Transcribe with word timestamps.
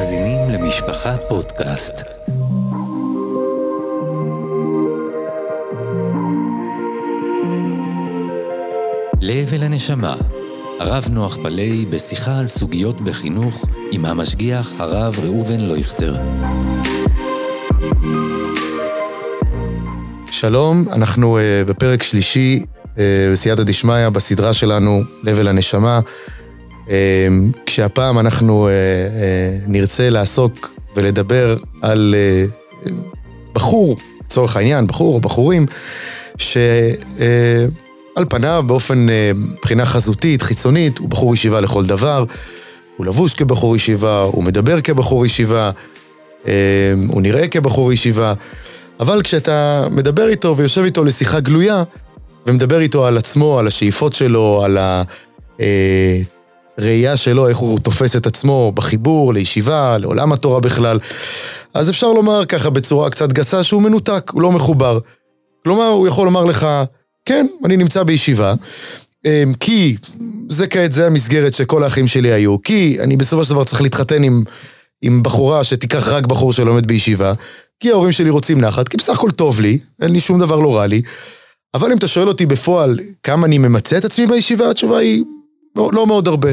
מאזינים 0.00 0.50
למשפחה 0.50 1.16
פודקאסט. 1.28 1.94
לב 9.20 9.54
אל 9.54 9.62
הנשמה, 9.62 10.14
הרב 10.80 11.04
נוח 11.12 11.36
פלאי 11.42 11.84
בשיחה 11.90 12.38
על 12.38 12.46
סוגיות 12.46 13.00
בחינוך 13.00 13.64
עם 13.92 14.04
המשגיח 14.04 14.72
הרב 14.78 15.20
ראובן 15.22 15.60
לויכטר. 15.60 16.14
שלום, 20.30 20.84
אנחנו 20.92 21.38
uh, 21.38 21.68
בפרק 21.68 22.02
שלישי 22.02 22.64
uh, 22.84 22.98
בסייעתא 23.32 23.62
דשמיא 23.62 24.08
בסדרה 24.08 24.52
שלנו, 24.52 25.02
לב 25.22 25.38
אל 25.38 25.48
הנשמה. 25.48 26.00
Uh, 26.90 26.92
כשהפעם 27.66 28.18
אנחנו 28.18 28.68
uh, 28.68 28.70
uh, 28.70 29.70
נרצה 29.70 30.10
לעסוק 30.10 30.74
ולדבר 30.96 31.56
על 31.82 32.14
uh, 32.84 32.90
בחור, 33.52 33.96
לצורך 34.24 34.56
העניין, 34.56 34.86
בחור 34.86 35.14
או 35.14 35.20
בחורים, 35.20 35.66
שעל 36.36 36.64
פניו, 38.28 38.64
באופן, 38.66 39.06
מבחינה 39.34 39.84
חזותית, 39.84 40.42
חיצונית, 40.42 40.98
הוא 40.98 41.08
בחור 41.08 41.34
ישיבה 41.34 41.60
לכל 41.60 41.86
דבר. 41.86 42.24
הוא 42.96 43.06
לבוש 43.06 43.34
כבחור 43.34 43.76
ישיבה, 43.76 44.20
הוא 44.20 44.44
מדבר 44.44 44.80
כבחור 44.80 45.26
ישיבה, 45.26 45.70
uh, 46.44 46.46
הוא 47.08 47.22
נראה 47.22 47.48
כבחור 47.48 47.92
ישיבה. 47.92 48.34
אבל 49.00 49.22
כשאתה 49.22 49.86
מדבר 49.90 50.28
איתו 50.28 50.56
ויושב 50.56 50.82
איתו 50.82 51.04
לשיחה 51.04 51.40
גלויה, 51.40 51.82
ומדבר 52.46 52.80
איתו 52.80 53.06
על 53.06 53.16
עצמו, 53.16 53.58
על 53.58 53.66
השאיפות 53.66 54.12
שלו, 54.12 54.62
על 54.64 54.78
הראייה 56.78 57.16
שלו, 57.16 57.48
איך 57.48 57.56
הוא 57.56 57.78
תופס 57.78 58.16
את 58.16 58.26
עצמו 58.26 58.72
בחיבור 58.74 59.34
לישיבה, 59.34 59.98
לעולם 59.98 60.32
התורה 60.32 60.60
בכלל, 60.60 60.98
אז 61.74 61.90
אפשר 61.90 62.12
לומר 62.12 62.44
ככה 62.44 62.70
בצורה 62.70 63.10
קצת 63.10 63.32
גסה 63.32 63.62
שהוא 63.62 63.82
מנותק, 63.82 64.30
הוא 64.32 64.42
לא 64.42 64.52
מחובר. 64.52 64.98
כלומר, 65.64 65.86
הוא 65.86 66.08
יכול 66.08 66.24
לומר 66.24 66.44
לך, 66.44 66.66
כן, 67.24 67.46
אני 67.64 67.76
נמצא 67.76 68.02
בישיבה, 68.02 68.54
כי 69.60 69.96
זה 70.48 70.66
כעת, 70.66 70.92
זה 70.92 71.06
המסגרת 71.06 71.54
שכל 71.54 71.82
האחים 71.82 72.06
שלי 72.06 72.32
היו, 72.32 72.62
כי 72.62 72.96
אני 73.00 73.16
בסופו 73.16 73.44
של 73.44 73.50
דבר 73.50 73.64
צריך 73.64 73.82
להתחתן 73.82 74.22
עם, 74.22 74.44
עם 75.02 75.22
בחורה 75.22 75.64
שתיקח 75.64 76.08
רק 76.08 76.26
בחור 76.26 76.52
שלומד 76.52 76.86
בישיבה, 76.86 77.32
כי 77.80 77.90
ההורים 77.90 78.12
שלי 78.12 78.30
רוצים 78.30 78.60
נחת, 78.60 78.88
כי 78.88 78.96
בסך 78.96 79.12
הכל 79.18 79.30
טוב 79.30 79.60
לי, 79.60 79.78
אין 80.02 80.10
לי 80.12 80.20
שום 80.20 80.38
דבר 80.38 80.60
לא 80.60 80.76
רע 80.76 80.86
לי. 80.86 81.02
אבל 81.74 81.92
אם 81.92 81.98
אתה 81.98 82.08
שואל 82.08 82.28
אותי 82.28 82.46
בפועל 82.46 82.98
כמה 83.22 83.46
אני 83.46 83.58
ממצה 83.58 83.98
את 83.98 84.04
עצמי 84.04 84.26
בישיבה, 84.26 84.70
התשובה 84.70 84.98
היא 84.98 85.24
לא, 85.76 85.90
לא 85.92 86.06
מאוד 86.06 86.28
הרבה. 86.28 86.48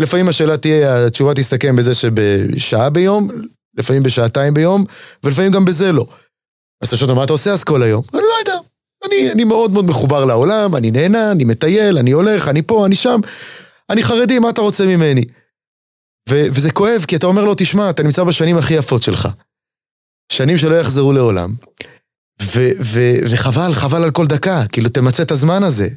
לפעמים 0.00 0.28
השאלה 0.28 0.56
תהיה, 0.56 1.06
התשובה 1.06 1.34
תסתכם 1.34 1.76
בזה 1.76 1.94
שבשעה 1.94 2.90
ביום, 2.90 3.28
לפעמים 3.78 4.02
בשעתיים 4.02 4.54
ביום, 4.54 4.84
ולפעמים 5.24 5.52
גם 5.52 5.64
בזה 5.64 5.92
לא. 5.92 6.06
אז 6.82 6.88
אתה 6.88 6.96
שואל 6.96 7.12
מה 7.12 7.24
אתה 7.24 7.32
עושה 7.32 7.52
אז 7.52 7.64
כל 7.64 7.82
היום? 7.82 8.02
אני 8.14 8.22
לא 8.22 8.34
יודע. 8.38 8.58
אני, 9.08 9.32
אני 9.32 9.44
מאוד 9.44 9.70
מאוד 9.70 9.84
מחובר 9.84 10.24
לעולם, 10.24 10.76
אני 10.76 10.90
נהנה, 10.90 11.32
אני 11.32 11.44
מטייל, 11.44 11.98
אני 11.98 12.10
הולך, 12.10 12.48
אני 12.48 12.62
פה, 12.62 12.86
אני 12.86 12.96
שם. 12.96 13.20
אני 13.90 14.02
חרדי, 14.02 14.38
מה 14.38 14.50
אתה 14.50 14.60
רוצה 14.60 14.86
ממני? 14.86 15.24
ו- 16.28 16.46
וזה 16.54 16.70
כואב, 16.70 17.04
כי 17.08 17.16
אתה 17.16 17.26
אומר 17.26 17.44
לו, 17.44 17.54
תשמע, 17.56 17.90
אתה 17.90 18.02
נמצא 18.02 18.24
בשנים 18.24 18.56
הכי 18.56 18.74
יפות 18.74 19.02
שלך. 19.02 19.28
שנים 20.32 20.56
שלא 20.58 20.74
יחזרו 20.74 21.12
לעולם. 21.12 21.54
ו- 22.42 22.76
ו- 22.84 23.18
וחבל, 23.30 23.72
חבל 23.74 24.04
על 24.04 24.10
כל 24.10 24.26
דקה, 24.26 24.64
כאילו 24.72 24.88
תמצה 24.88 25.22
את 25.22 25.30
הזמן 25.30 25.62
הזה. 25.62 25.88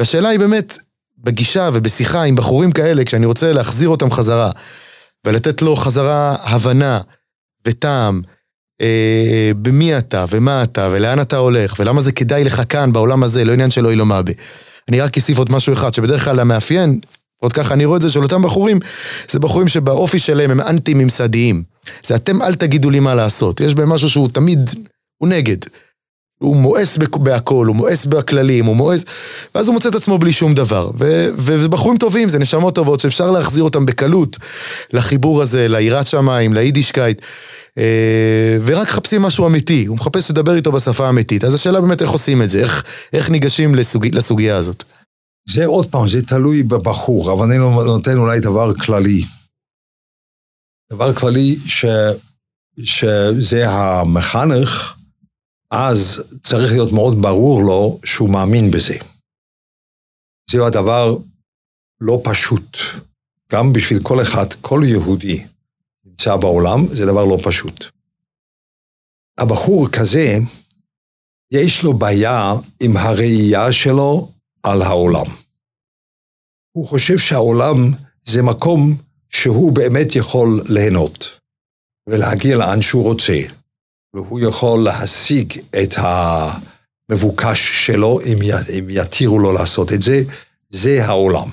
והשאלה 0.00 0.28
היא 0.28 0.38
באמת, 0.38 0.78
בגישה 1.24 1.70
ובשיחה 1.72 2.22
עם 2.22 2.36
בחורים 2.36 2.72
כאלה, 2.72 3.04
כשאני 3.04 3.26
רוצה 3.26 3.52
להחזיר 3.52 3.88
אותם 3.88 4.10
חזרה, 4.10 4.50
ולתת 5.26 5.62
לו 5.62 5.76
חזרה 5.76 6.36
הבנה 6.40 7.00
וטעם, 7.66 8.22
אה, 8.80 9.50
במי 9.62 9.98
אתה 9.98 10.24
ומה 10.30 10.62
אתה 10.62 10.88
ולאן 10.92 11.20
אתה 11.20 11.36
הולך, 11.36 11.74
ולמה 11.78 12.00
זה 12.00 12.12
כדאי 12.12 12.44
לך 12.44 12.62
כאן 12.68 12.92
בעולם 12.92 13.22
הזה, 13.22 13.44
לא 13.44 13.52
עניין 13.52 13.70
של 13.70 13.86
אוי 13.86 13.96
לא 13.96 14.06
מאבה. 14.06 14.32
אני 14.88 15.00
רק 15.00 15.16
אוסיף 15.16 15.38
עוד 15.38 15.52
משהו 15.52 15.72
אחד, 15.72 15.94
שבדרך 15.94 16.24
כלל 16.24 16.40
המאפיין, 16.40 17.00
עוד 17.42 17.52
ככה 17.52 17.74
אני 17.74 17.84
רואה 17.84 17.96
את 17.96 18.02
זה 18.02 18.10
של 18.10 18.22
אותם 18.22 18.42
בחורים, 18.42 18.78
זה 19.30 19.40
בחורים 19.40 19.68
שבאופי 19.68 20.18
שלהם 20.18 20.50
הם 20.50 20.60
אנטי-ממסדיים. 20.60 21.62
זה 22.02 22.14
אתם 22.14 22.42
אל 22.42 22.54
תגידו 22.54 22.90
לי 22.90 23.00
מה 23.00 23.14
לעשות. 23.14 23.60
יש 23.60 23.74
בהם 23.74 23.88
משהו 23.88 24.08
שהוא 24.08 24.28
תמיד, 24.28 24.70
הוא 25.18 25.28
נגד. 25.28 25.56
הוא 26.42 26.56
מואס 26.56 26.98
בהכל, 26.98 27.66
הוא 27.66 27.76
מואס 27.76 28.06
בכללים, 28.06 28.66
הוא 28.66 28.76
מואס... 28.76 29.04
ואז 29.54 29.66
הוא 29.66 29.74
מוצא 29.74 29.88
את 29.88 29.94
עצמו 29.94 30.18
בלי 30.18 30.32
שום 30.32 30.54
דבר. 30.54 30.90
וזה 31.36 31.68
בחורים 31.68 31.98
טובים, 31.98 32.28
זה 32.28 32.38
נשמות 32.38 32.74
טובות 32.74 33.00
שאפשר 33.00 33.30
להחזיר 33.30 33.64
אותם 33.64 33.86
בקלות 33.86 34.36
לחיבור 34.92 35.42
הזה, 35.42 35.68
ליראת 35.68 36.06
שמיים, 36.06 36.54
ליידישקייט. 36.54 37.22
אה, 37.78 38.58
ורק 38.64 38.88
מחפשים 38.88 39.22
משהו 39.22 39.46
אמיתי, 39.46 39.86
הוא 39.86 39.96
מחפש 39.96 40.30
לדבר 40.30 40.54
איתו 40.54 40.72
בשפה 40.72 41.06
האמיתית. 41.06 41.44
אז 41.44 41.54
השאלה 41.54 41.80
באמת 41.80 42.02
איך 42.02 42.10
עושים 42.10 42.42
את 42.42 42.50
זה, 42.50 42.60
איך, 42.60 42.84
איך 43.12 43.30
ניגשים 43.30 43.74
לסוג, 43.74 44.06
לסוגיה 44.12 44.56
הזאת. 44.56 44.84
זה 45.48 45.66
עוד 45.66 45.86
פעם, 45.86 46.08
זה 46.08 46.22
תלוי 46.22 46.62
בבחור, 46.62 47.32
אבל 47.32 47.46
אני 47.46 47.58
נותן 47.58 48.18
אולי 48.18 48.40
דבר 48.40 48.74
כללי. 48.74 49.24
דבר 50.92 51.12
כללי 51.12 51.56
ש, 51.66 51.84
שזה 52.84 53.70
המחנך, 53.70 54.94
אז 55.72 56.22
צריך 56.42 56.72
להיות 56.72 56.92
מאוד 56.92 57.22
ברור 57.22 57.62
לו 57.62 57.98
שהוא 58.04 58.30
מאמין 58.30 58.70
בזה. 58.70 58.98
זהו 60.50 60.66
הדבר 60.66 61.16
לא 62.00 62.20
פשוט. 62.24 62.78
גם 63.52 63.72
בשביל 63.72 63.98
כל 64.02 64.22
אחד, 64.22 64.52
כל 64.60 64.80
יהודי 64.84 65.44
נמצא 66.04 66.36
בעולם, 66.36 66.86
זה 66.90 67.06
דבר 67.06 67.24
לא 67.24 67.38
פשוט. 67.44 67.84
הבחור 69.40 69.88
כזה, 69.88 70.38
יש 71.52 71.82
לו 71.84 71.92
בעיה 71.98 72.52
עם 72.82 72.96
הראייה 72.96 73.72
שלו 73.72 74.32
על 74.62 74.82
העולם. 74.82 75.26
הוא 76.72 76.86
חושב 76.86 77.18
שהעולם 77.18 77.78
זה 78.24 78.42
מקום 78.42 78.96
שהוא 79.30 79.72
באמת 79.72 80.16
יכול 80.16 80.60
ליהנות 80.68 81.38
ולהגיע 82.08 82.56
לאן 82.56 82.82
שהוא 82.82 83.02
רוצה, 83.02 83.36
והוא 84.14 84.40
יכול 84.40 84.84
להשיג 84.84 85.52
את 85.82 85.94
המבוקש 85.96 87.86
שלו 87.86 88.20
אם 88.20 88.38
יתירו 88.88 89.38
לו 89.38 89.52
לעשות 89.52 89.92
את 89.92 90.02
זה, 90.02 90.22
זה 90.70 91.04
העולם. 91.04 91.48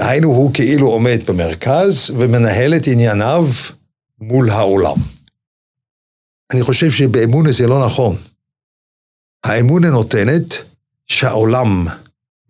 דהיינו, 0.00 0.28
הוא 0.28 0.54
כאילו 0.54 0.86
עומד 0.86 1.20
במרכז 1.26 2.10
ומנהל 2.10 2.74
את 2.76 2.86
ענייניו 2.86 3.44
מול 4.18 4.50
העולם. 4.50 4.96
אני 6.52 6.62
חושב 6.62 6.90
שבאמונה 6.90 7.52
זה 7.52 7.66
לא 7.66 7.86
נכון. 7.86 8.16
האמונה 9.44 9.90
נותנת 9.90 10.54
שהעולם 11.06 11.86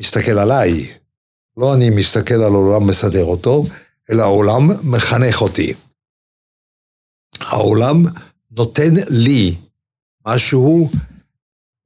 מסתכל 0.00 0.38
עליי, 0.38 0.90
לא 1.56 1.74
אני 1.74 1.90
מסתכל 1.90 2.34
על 2.34 2.52
העולם 2.52 2.86
מסדר 2.86 3.24
אותו, 3.24 3.64
אלא 4.10 4.22
העולם 4.22 4.68
מחנך 4.82 5.42
אותי. 5.42 5.74
העולם 7.40 8.02
נותן 8.56 8.94
לי 9.08 9.54
משהו 10.26 10.90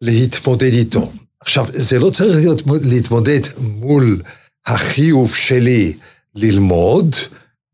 להתמודד 0.00 0.72
איתו. 0.72 1.12
עכשיו, 1.41 1.66
זה 1.72 1.98
לא 1.98 2.10
צריך 2.10 2.36
להיות, 2.36 2.62
להתמודד 2.91 3.41
מול 3.58 4.22
החיוב 4.66 5.34
שלי 5.34 5.92
ללמוד, 6.34 7.16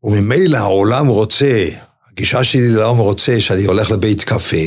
וממילא 0.04 0.56
העולם 0.56 1.06
רוצה, 1.06 1.68
הגישה 2.10 2.44
שלי 2.44 2.68
לעולם 2.68 2.98
רוצה 2.98 3.40
שאני 3.40 3.64
הולך 3.64 3.90
לבית 3.90 4.24
קפה, 4.24 4.66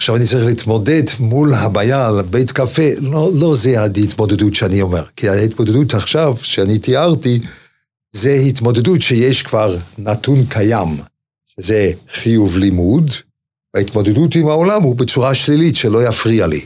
עכשיו 0.00 0.16
אני 0.16 0.26
צריך 0.26 0.46
להתמודד 0.46 1.02
מול 1.20 1.54
הבעיה 1.54 2.08
על 2.08 2.22
בית 2.22 2.50
קפה, 2.50 2.82
לא, 3.00 3.30
לא 3.40 3.56
זה 3.56 3.80
ההתמודדות 3.80 4.54
שאני 4.54 4.82
אומר, 4.82 5.04
כי 5.16 5.28
ההתמודדות 5.28 5.94
עכשיו, 5.94 6.36
שאני 6.42 6.78
תיארתי, 6.78 7.40
זה 8.12 8.32
התמודדות 8.32 9.02
שיש 9.02 9.42
כבר 9.42 9.76
נתון 9.98 10.46
קיים, 10.46 10.96
שזה 11.46 11.90
חיוב 12.12 12.58
לימוד, 12.58 13.10
וההתמודדות 13.74 14.34
עם 14.34 14.48
העולם 14.48 14.82
הוא 14.82 14.96
בצורה 14.96 15.34
שלילית, 15.34 15.76
שלא 15.76 16.08
יפריע 16.08 16.46
לי. 16.46 16.64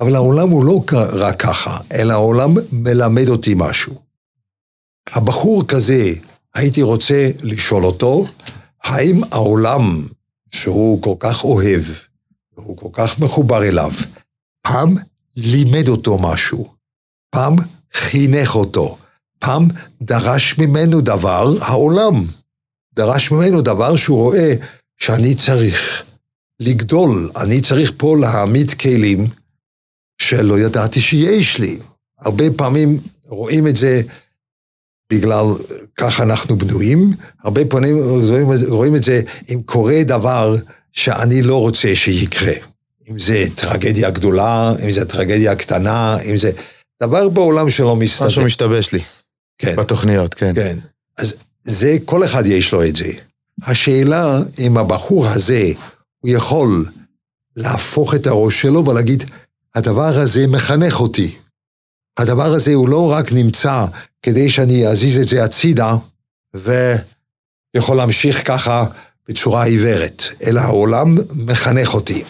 אבל 0.00 0.14
העולם 0.14 0.50
הוא 0.50 0.64
לא 0.64 0.84
רק 1.12 1.42
ככה, 1.42 1.78
אלא 1.92 2.12
העולם 2.12 2.54
מלמד 2.72 3.28
אותי 3.28 3.54
משהו. 3.56 3.94
הבחור 5.10 5.66
כזה, 5.68 6.12
הייתי 6.54 6.82
רוצה 6.82 7.30
לשאול 7.42 7.84
אותו, 7.84 8.26
האם 8.84 9.20
העולם 9.32 10.06
שהוא 10.50 11.02
כל 11.02 11.14
כך 11.18 11.44
אוהב, 11.44 11.82
והוא 12.56 12.76
כל 12.76 12.88
כך 12.92 13.18
מחובר 13.18 13.64
אליו, 13.64 13.90
פעם 14.62 14.94
לימד 15.36 15.88
אותו 15.88 16.18
משהו, 16.18 16.68
פעם 17.30 17.56
חינך 17.92 18.54
אותו, 18.54 18.98
פעם 19.38 19.68
דרש 20.02 20.58
ממנו 20.58 21.00
דבר, 21.00 21.54
העולם 21.60 22.24
דרש 22.94 23.30
ממנו 23.30 23.62
דבר 23.62 23.96
שהוא 23.96 24.22
רואה 24.22 24.54
שאני 24.98 25.34
צריך 25.34 26.04
לגדול, 26.60 27.30
אני 27.36 27.60
צריך 27.60 27.92
פה 27.96 28.16
להעמיד 28.20 28.70
כלים 28.70 29.26
שלא 30.22 30.58
ידעתי 30.58 31.00
שיש 31.00 31.58
לי. 31.58 31.78
הרבה 32.20 32.44
פעמים 32.56 33.00
רואים 33.26 33.66
את 33.66 33.76
זה 33.76 34.02
בגלל 35.12 35.44
ככה 35.96 36.22
אנחנו 36.22 36.58
בנויים, 36.58 37.10
הרבה 37.44 37.64
פעמים 37.64 37.96
רואים, 37.98 38.48
רואים 38.68 38.96
את 38.96 39.04
זה 39.04 39.22
אם 39.50 39.62
קורה 39.62 40.02
דבר 40.02 40.56
שאני 40.92 41.42
לא 41.42 41.60
רוצה 41.60 41.94
שיקרה. 41.94 42.54
אם 43.10 43.18
זה 43.18 43.44
טרגדיה 43.54 44.10
גדולה, 44.10 44.72
אם 44.84 44.90
זה 44.90 45.04
טרגדיה 45.04 45.54
קטנה, 45.54 46.16
אם 46.30 46.36
זה... 46.36 46.50
דבר 47.02 47.28
בעולם 47.28 47.70
שלא 47.70 47.96
מסתדר. 47.96 48.26
משהו 48.26 48.44
משתבש 48.44 48.92
לי. 48.92 49.00
כן. 49.58 49.76
בתוכניות, 49.76 50.34
כן. 50.34 50.54
כן. 50.54 50.78
אז 51.18 51.34
זה, 51.62 51.96
כל 52.04 52.24
אחד 52.24 52.46
יש 52.46 52.72
לו 52.72 52.84
את 52.84 52.96
זה. 52.96 53.12
השאלה 53.62 54.38
אם 54.58 54.78
הבחור 54.78 55.26
הזה, 55.26 55.72
הוא 56.24 56.30
יכול 56.30 56.86
להפוך 57.56 58.14
את 58.14 58.26
הראש 58.26 58.62
שלו 58.62 58.86
ולהגיד, 58.86 59.24
הדבר 59.74 60.18
הזה 60.18 60.46
מחנך 60.46 61.00
אותי. 61.00 61.36
הדבר 62.18 62.52
הזה 62.52 62.74
הוא 62.74 62.88
לא 62.88 63.10
רק 63.10 63.32
נמצא 63.32 63.84
כדי 64.22 64.50
שאני 64.50 64.86
אזיז 64.86 65.18
את 65.18 65.28
זה 65.28 65.44
הצידה 65.44 65.96
ויכול 66.54 67.96
להמשיך 67.96 68.46
ככה 68.48 68.84
בצורה 69.28 69.64
עיוורת, 69.64 70.22
אלא 70.46 70.60
העולם 70.60 71.14
מחנך 71.36 71.94
אותי. 71.94 72.22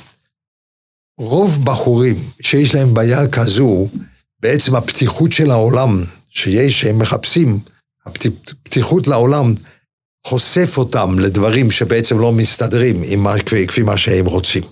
רוב 1.19 1.64
בחורים 1.64 2.17
שיש 2.41 2.75
להם 2.75 2.94
בעיה 2.94 3.29
כזו, 3.29 3.88
בעצם 4.41 4.75
הפתיחות 4.75 5.32
של 5.32 5.50
העולם 5.50 6.05
שיש, 6.31 6.81
שהם 6.81 6.99
מחפשים, 6.99 7.61
הפתיחות 8.06 9.06
לעולם 9.06 9.55
חושף 10.26 10.79
אותם 10.79 11.19
לדברים 11.19 11.71
שבעצם 11.71 12.19
לא 12.19 12.32
מסתדרים 12.32 13.03
עם 13.05 13.23
מה, 13.23 13.35
כפי 13.69 13.82
מה 13.82 13.97
שהם 13.97 14.26
רוצים. 14.26 14.62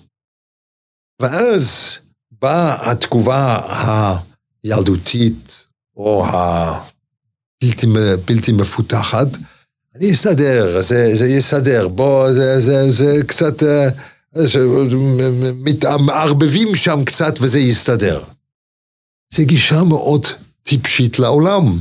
ואז 1.22 1.98
באה 2.42 2.90
התגובה 2.90 3.60
הילדותית 4.64 5.66
או 5.96 6.26
הבלתי 7.62 8.52
מפותחת, 8.52 9.26
אני 9.94 10.12
אסתדר, 10.12 10.80
זה, 10.80 11.16
זה 11.16 11.28
יסתדר, 11.28 11.88
בוא, 11.88 12.32
זה, 12.32 12.60
זה, 12.60 12.92
זה 12.92 13.20
קצת, 13.26 13.62
אה, 13.62 13.88
מתערבבים 15.64 16.74
שם 16.74 17.04
קצת 17.04 17.34
וזה 17.40 17.58
יסתדר. 17.58 18.22
זו 19.34 19.42
גישה 19.46 19.82
מאוד 19.84 20.26
טיפשית 20.62 21.18
לעולם. 21.18 21.78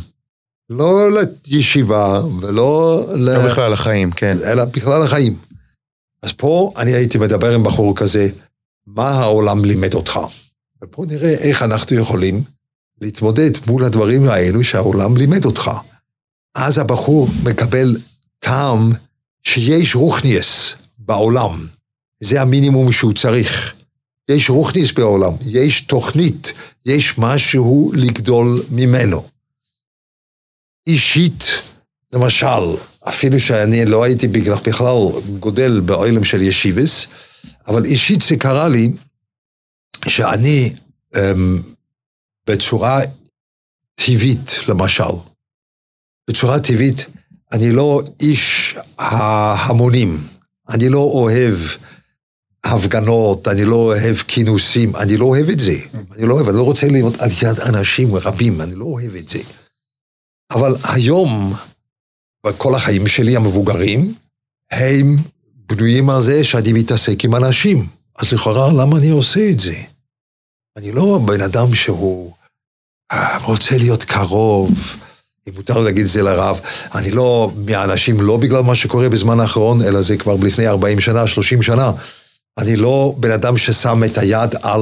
לא 0.71 1.09
לישיבה 1.47 2.21
ולא 2.41 3.03
ל... 3.15 3.19
לא 3.19 3.45
בכלל 3.45 3.71
לחיים, 3.71 4.11
כן. 4.11 4.35
אלא 4.45 4.65
בכלל 4.65 5.03
לחיים. 5.03 5.37
אז 6.23 6.33
פה 6.33 6.71
אני 6.77 6.91
הייתי 6.91 7.17
מדבר 7.17 7.55
עם 7.55 7.63
בחור 7.63 7.95
כזה, 7.95 8.27
מה 8.87 9.09
העולם 9.09 9.65
לימד 9.65 9.93
אותך? 9.93 10.19
ופה 10.83 11.05
נראה 11.07 11.33
איך 11.33 11.63
אנחנו 11.63 11.95
יכולים 11.95 12.43
להתמודד 13.01 13.51
מול 13.67 13.83
הדברים 13.83 14.23
האלו 14.23 14.63
שהעולם 14.63 15.17
לימד 15.17 15.45
אותך. 15.45 15.71
אז 16.55 16.77
הבחור 16.77 17.27
מקבל 17.43 17.97
טעם 18.39 18.91
שיש 19.43 19.95
רוחניאס 19.95 20.73
בעולם. 20.97 21.67
זה 22.23 22.41
המינימום 22.41 22.91
שהוא 22.91 23.13
צריך. 23.13 23.73
יש 24.29 24.49
רוחניס 24.49 24.91
בעולם, 24.91 25.33
יש 25.45 25.81
תוכנית, 25.81 26.53
יש 26.85 27.17
משהו 27.17 27.91
לגדול 27.95 28.63
ממנו. 28.71 29.30
אישית, 30.87 31.43
למשל, 32.13 32.77
אפילו 33.09 33.39
שאני 33.39 33.85
לא 33.85 34.03
הייתי 34.03 34.27
בכלל 34.27 34.97
גודל 35.39 35.79
באוילם 35.79 36.23
של 36.23 36.41
ישיבס, 36.41 37.07
אבל 37.67 37.85
אישית 37.85 38.21
זה 38.21 38.37
קרה 38.37 38.67
לי 38.67 38.89
שאני 40.07 40.73
um, 41.15 41.19
בצורה 42.47 42.99
טבעית, 43.95 44.51
למשל, 44.67 45.13
בצורה 46.29 46.59
טבעית, 46.59 47.05
אני 47.51 47.71
לא 47.71 48.01
איש 48.19 48.75
ההמונים, 48.99 50.27
אני 50.69 50.89
לא 50.89 50.99
אוהב 50.99 51.57
הפגנות, 52.63 53.47
אני 53.47 53.65
לא 53.65 53.75
אוהב 53.75 54.15
כינוסים, 54.15 54.95
אני 54.95 55.17
לא 55.17 55.25
אוהב 55.25 55.49
את 55.49 55.59
זה. 55.59 55.75
אני 56.11 56.27
לא 56.27 56.33
אוהב, 56.33 56.47
אני 56.47 56.57
לא 56.57 56.63
רוצה 56.63 56.87
להיות 56.87 57.21
על 57.21 57.29
יד 57.41 57.59
אנשים 57.59 58.15
רבים, 58.15 58.61
אני 58.61 58.75
לא 58.75 58.85
אוהב 58.85 59.15
את 59.15 59.29
זה. 59.29 59.39
אבל 60.55 60.75
היום, 60.83 61.53
בכל 62.45 62.75
החיים 62.75 63.07
שלי 63.07 63.35
המבוגרים, 63.35 64.13
הם 64.71 65.15
בנויים 65.55 66.09
על 66.09 66.21
זה 66.21 66.43
שאני 66.43 66.73
מתעסק 66.73 67.25
עם 67.25 67.35
אנשים. 67.35 67.87
אז 68.19 68.33
לכאורה, 68.33 68.73
למה 68.73 68.97
אני 68.97 69.09
עושה 69.09 69.49
את 69.51 69.59
זה? 69.59 69.75
אני 70.77 70.91
לא 70.91 71.19
בן 71.25 71.41
אדם 71.41 71.75
שהוא 71.75 72.33
אה, 73.11 73.37
רוצה 73.37 73.77
להיות 73.77 74.03
קרוב, 74.03 74.97
אם 75.49 75.53
מותר 75.55 75.79
להגיד 75.79 76.03
את 76.03 76.09
זה 76.09 76.21
לרב, 76.21 76.59
אני 76.95 77.11
לא 77.11 77.51
מהאנשים, 77.55 78.21
לא 78.21 78.37
בגלל 78.37 78.61
מה 78.61 78.75
שקורה 78.75 79.09
בזמן 79.09 79.39
האחרון, 79.39 79.81
אלא 79.81 80.01
זה 80.01 80.17
כבר 80.17 80.35
לפני 80.35 80.67
40 80.67 80.99
שנה, 80.99 81.27
30 81.27 81.61
שנה. 81.61 81.91
אני 82.57 82.75
לא 82.75 83.13
בן 83.17 83.31
אדם 83.31 83.57
ששם 83.57 84.03
את 84.03 84.17
היד 84.17 84.55
על, 84.61 84.81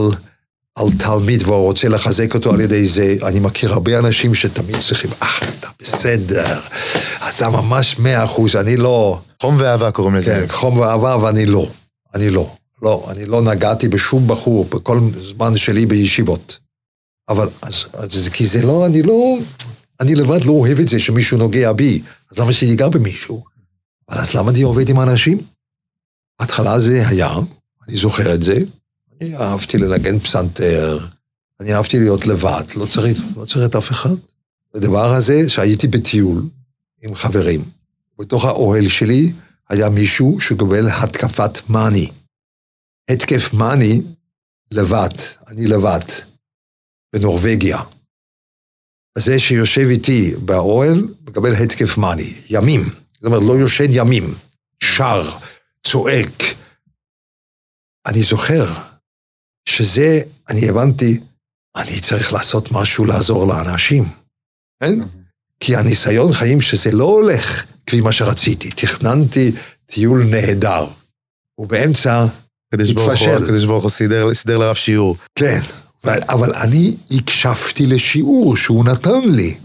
על 0.80 0.88
תלמיד 1.00 1.44
והוא 1.44 1.64
רוצה 1.64 1.90
לחזק 1.90 2.36
אותו 2.36 2.54
על 2.54 2.62
ידי 2.62 2.88
זה. 2.88 3.16
אני 3.24 3.40
מכיר 3.40 3.74
הרבה 3.74 4.00
אנשים 4.00 4.36
שתמיד 4.36 4.80
צריכים, 4.80 5.12
אה, 5.24 5.38
אתה 5.60 5.68
בסדר, 5.80 6.60
אתה 7.30 7.50
ממש 7.50 8.00
מאה 8.00 8.24
אחוז, 8.24 8.56
אני 8.56 8.78
לא... 8.78 9.22
חום 9.42 9.56
ואהבה 9.60 9.92
קוראים 9.92 10.16
לזה. 10.16 10.36
כן, 10.36 10.54
חום 10.54 10.78
ואהבה, 10.78 11.18
ואני 11.18 11.46
לא. 11.46 11.70
אני 12.16 12.30
לא. 12.30 12.56
לא, 12.82 13.08
אני 13.12 13.26
לא 13.26 13.42
נגעתי 13.42 13.88
בשום 13.88 14.28
בחור 14.28 14.66
בכל 14.66 15.00
זמן 15.20 15.58
שלי 15.58 15.86
בישיבות. 15.86 16.60
אבל, 17.30 17.50
אז, 17.62 17.86
אז 17.94 18.30
כי 18.34 18.48
זה 18.48 18.62
לא, 18.66 18.86
אני 18.86 19.02
לא, 19.02 19.38
אני 20.02 20.16
לבד 20.16 20.44
לא 20.46 20.52
אוהב 20.52 20.80
את 20.80 20.88
זה 20.88 21.00
שמישהו 21.00 21.38
נוגע 21.38 21.74
בי, 21.74 22.02
אז 22.32 22.40
למה 22.40 22.54
שיגע 22.54 22.90
במישהו? 22.90 23.44
אז 24.08 24.36
למה 24.36 24.52
אני 24.52 24.62
עובד 24.62 24.90
עם 24.90 25.00
אנשים? 25.00 25.38
בהתחלה 26.40 26.80
זה 26.80 27.08
היה, 27.08 27.30
אני 27.88 27.98
זוכר 27.98 28.34
את 28.34 28.44
זה. 28.44 28.56
אני 29.22 29.38
אהבתי 29.38 29.78
לנגן 29.78 30.20
פסנתר, 30.20 31.08
אני 31.60 31.74
אהבתי 31.74 32.00
להיות 32.00 32.26
לבד, 32.26 32.64
לא 32.76 32.86
צריך, 32.86 33.22
לא 33.38 33.46
צריך 33.46 33.70
את 33.70 33.76
אף 33.76 33.92
אחד. 33.92 34.16
הדבר 34.76 35.14
הזה, 35.14 35.50
שהייתי 35.50 35.88
בטיול 35.88 36.44
עם 37.04 37.16
חברים, 37.16 37.64
בתוך 38.20 38.46
האוהל 38.46 38.90
שלי 38.90 39.32
היה 39.70 39.90
מישהו 39.90 40.42
שגובל 40.42 40.88
התקפת 40.90 41.70
מאני. 41.70 42.10
התקף 43.10 43.54
מאני 43.54 44.02
לבד, 44.72 45.16
אני 45.48 45.68
לבד, 45.68 46.06
בנורבגיה. 47.14 47.80
זה 49.18 49.40
שיושב 49.40 49.88
איתי 49.90 50.36
באוהל, 50.36 51.08
מקבל 51.28 51.54
התקף 51.54 51.98
מאני, 51.98 52.34
ימים. 52.50 52.82
זאת 53.14 53.26
אומרת, 53.26 53.44
לא 53.44 53.54
יושן 53.54 53.90
ימים, 53.90 54.36
שר, 54.84 55.22
צועק, 55.88 56.44
אני 58.06 58.24
זוכר 58.24 58.89
שזה, 59.70 60.20
אני 60.50 60.70
הבנתי, 60.70 61.20
אני 61.76 62.00
צריך 62.00 62.34
לעשות 62.34 62.72
משהו 62.72 63.06
לעזור 63.06 63.48
לאנשים, 63.48 64.04
כן? 64.84 65.00
כי 65.60 65.76
הניסיון 65.76 66.34
חיים 66.34 66.62
שזה 66.62 66.92
לא 66.92 67.04
הולך 67.04 67.66
כפי 67.86 68.02
מה 68.02 68.12
שרציתי. 68.12 68.70
תכננתי 68.72 69.52
טיול 69.86 70.24
נהדר, 70.24 70.88
ובאמצע 71.60 72.26
התפשל. 72.74 73.44
הקדוש 73.44 73.66
ברוך 73.66 73.84
הוא 73.84 73.92
סידר, 73.92 74.34
סידר 74.34 74.58
לרב 74.58 74.76
שיעור. 74.76 75.16
כן, 75.36 75.60
אבל 76.06 76.54
אני 76.54 76.96
הקשבתי 77.12 77.88
לשיעור 77.88 78.58
שהוא 78.58 78.86
נתן 78.86 79.22
לי. 79.26 79.58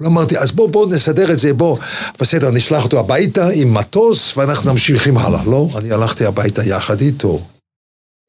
לא 0.00 0.08
אמרתי, 0.08 0.38
אז 0.38 0.52
בוא, 0.52 0.68
בוא 0.68 0.86
נסדר 0.86 1.32
את 1.32 1.38
זה, 1.38 1.54
בוא, 1.54 1.78
בסדר, 2.20 2.50
נשלח 2.50 2.84
אותו 2.84 3.00
הביתה 3.00 3.48
עם 3.54 3.74
מטוס 3.74 4.36
ואנחנו 4.36 4.70
נמשיכים 4.70 5.18
הלאה. 5.18 5.44
לא, 5.44 5.68
אני 5.76 5.92
הלכתי 5.92 6.26
הביתה 6.26 6.68
יחד 6.68 7.00
איתו. 7.00 7.40